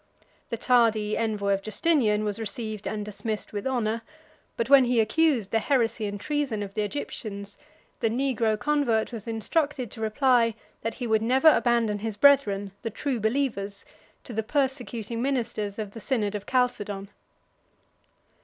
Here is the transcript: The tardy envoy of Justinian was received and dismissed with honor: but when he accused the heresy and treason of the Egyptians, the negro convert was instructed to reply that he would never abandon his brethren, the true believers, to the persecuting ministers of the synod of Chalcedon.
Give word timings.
The 0.49 0.57
tardy 0.57 1.15
envoy 1.15 1.53
of 1.53 1.61
Justinian 1.61 2.23
was 2.23 2.39
received 2.39 2.87
and 2.87 3.05
dismissed 3.05 3.53
with 3.53 3.67
honor: 3.67 4.01
but 4.57 4.67
when 4.67 4.85
he 4.85 4.99
accused 4.99 5.51
the 5.51 5.59
heresy 5.59 6.07
and 6.07 6.19
treason 6.19 6.63
of 6.63 6.73
the 6.73 6.81
Egyptians, 6.81 7.55
the 7.99 8.09
negro 8.09 8.57
convert 8.57 9.11
was 9.13 9.27
instructed 9.27 9.91
to 9.91 10.01
reply 10.01 10.55
that 10.81 10.95
he 10.95 11.05
would 11.05 11.21
never 11.21 11.49
abandon 11.55 11.99
his 11.99 12.17
brethren, 12.17 12.71
the 12.81 12.89
true 12.89 13.19
believers, 13.19 13.85
to 14.23 14.33
the 14.33 14.41
persecuting 14.41 15.21
ministers 15.21 15.77
of 15.77 15.91
the 15.91 16.01
synod 16.01 16.33
of 16.33 16.47
Chalcedon. 16.47 17.07